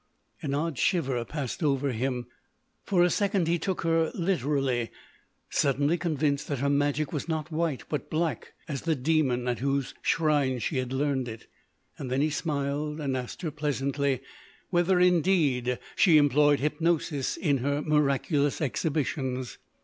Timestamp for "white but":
7.51-8.09